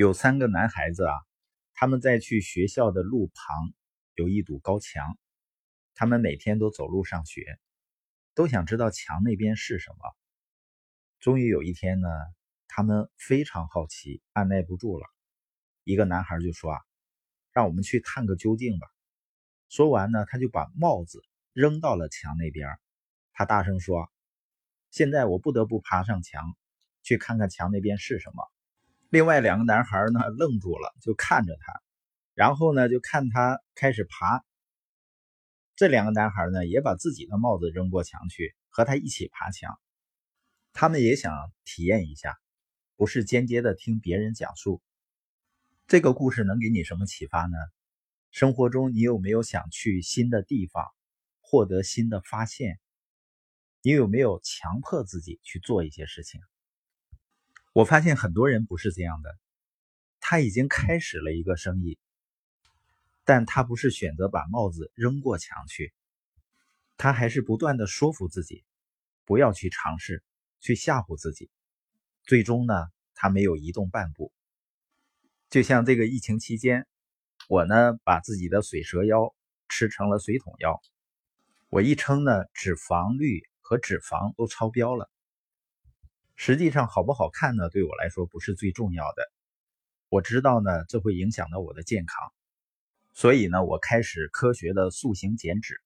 [0.00, 1.12] 有三个男孩子啊，
[1.74, 3.74] 他们在去学校的路旁
[4.14, 5.18] 有一堵高墙，
[5.92, 7.58] 他们每天都走路上学，
[8.34, 10.16] 都想知道墙那边是什么。
[11.18, 12.08] 终于有一天呢，
[12.66, 15.06] 他们非常好奇，按耐不住了，
[15.84, 16.80] 一个男孩就说：“啊，
[17.52, 18.88] 让我们去探个究竟吧。”
[19.68, 21.22] 说完呢，他就把帽子
[21.52, 22.70] 扔到了墙那边，
[23.34, 24.10] 他大声说
[24.90, 26.56] ：“现在我不得不爬上墙，
[27.02, 28.42] 去看看墙那边是什么。”
[29.10, 31.82] 另外两个男孩呢愣住了，就看着他，
[32.32, 34.44] 然后呢就看他开始爬。
[35.74, 39.76] 这两个男孩呢也把自己的帽子扔过墙去，和他一起爬墙。
[40.72, 41.34] 他们也想
[41.64, 42.38] 体验一下，
[42.94, 44.80] 不是间接的听别人讲述。
[45.88, 47.56] 这个故事能给你什么启发呢？
[48.30, 50.86] 生活中你有没有想去新的地方，
[51.40, 52.78] 获得新的发现？
[53.82, 56.40] 你有没有强迫自己去做一些事情？
[57.72, 59.38] 我发现很多人不是这样的，
[60.18, 61.98] 他已经开始了一个生意，
[63.24, 65.94] 但他不是选择把帽子扔过墙去，
[66.96, 68.64] 他还是不断的说服自己
[69.24, 70.24] 不要去尝试，
[70.58, 71.48] 去吓唬自己，
[72.24, 72.74] 最终呢，
[73.14, 74.32] 他没有移动半步。
[75.48, 76.88] 就像这个疫情期间，
[77.48, 79.32] 我呢把自己的水蛇腰
[79.68, 80.80] 吃成了水桶腰，
[81.68, 85.08] 我一称呢，脂肪率和脂肪都超标了。
[86.42, 87.68] 实际上好不好看呢？
[87.68, 89.30] 对我来说不是最重要的。
[90.08, 92.32] 我知道呢，这会影响到我的健康，
[93.12, 95.82] 所以呢，我开始科学的塑形减脂。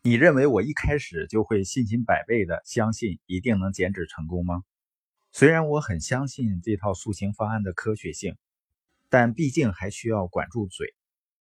[0.00, 4.62] 你认为我一开始就会信心百倍的相信一定能减脂成功吗？
[5.32, 8.36] 虽然我很相信这套塑形方案的科学性，
[9.08, 10.94] 但毕竟还需要管住嘴，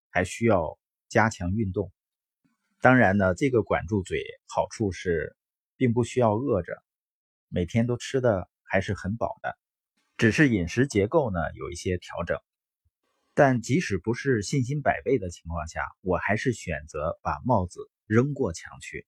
[0.10, 1.92] 还需要加强运动。
[2.80, 5.36] 当然呢，这个管住嘴好处是，
[5.78, 6.82] 并不需要饿着。
[7.54, 9.58] 每天都吃的还是很饱的，
[10.16, 12.40] 只是饮食结构呢有一些调整。
[13.34, 19.06] 但即使不是信心百倍的情况下，我还是选择把帽子扔过墙去。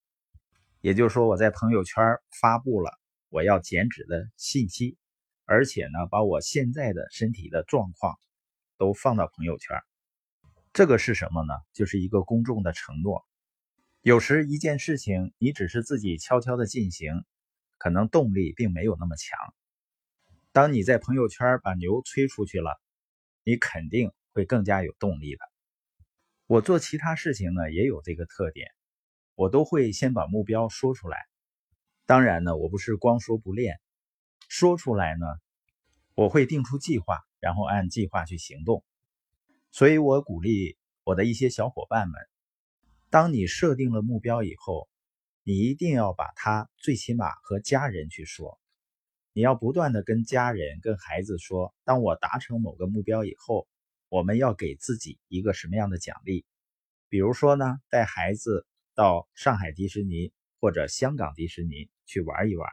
[0.82, 2.04] 也就是说，我在朋友圈
[2.42, 2.92] 发布了
[3.30, 4.98] 我要减脂的信息，
[5.46, 8.20] 而且呢，把我现在的身体的状况
[8.78, 9.78] 都放到朋友圈。
[10.74, 11.54] 这个是什么呢？
[11.72, 13.26] 就是一个公众的承诺。
[14.02, 17.24] 有时一件事情，你只是自己悄悄的进行。
[17.84, 19.38] 可能动力并没有那么强。
[20.54, 22.82] 当你在朋友圈把牛吹出去了，
[23.44, 25.42] 你肯定会更加有动力的。
[26.48, 28.72] 我做其他事情呢，也有这个特点，
[29.36, 31.18] 我都会先把目标说出来。
[32.06, 33.82] 当然呢，我不是光说不练，
[34.48, 35.26] 说出来呢，
[36.16, 38.86] 我会定出计划，然后按计划去行动。
[39.72, 42.16] 所以我鼓励我的一些小伙伴们，
[43.10, 44.88] 当你设定了目标以后。
[45.46, 48.60] 你一定要把它最起码和家人去说，
[49.34, 53.68] 你要不断的跟家人、跟孩子说，当我达成某个目标以后，
[54.08, 56.46] 我们要给自己一个什么样的奖励？
[57.10, 58.66] 比如说呢，带孩子
[58.96, 60.32] 到上海迪士尼
[60.62, 62.70] 或者香港迪士尼去玩一玩。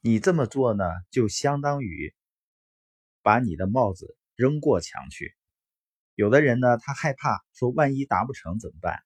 [0.00, 2.14] 你这么做呢，就相当于
[3.22, 5.34] 把你的帽子扔过墙去。
[6.14, 9.02] 有的人呢，他害怕说，万一达不成怎么办？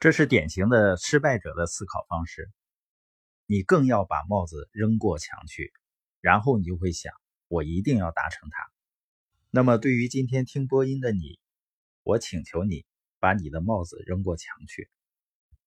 [0.00, 2.50] 这是典型的失败者的思考方式。
[3.44, 5.74] 你更要把帽子扔过墙去，
[6.22, 7.12] 然后你就会想：
[7.48, 8.72] 我一定要达成它。
[9.50, 11.38] 那么，对于今天听播音的你，
[12.02, 12.86] 我请求你
[13.18, 14.88] 把你的帽子扔过墙去。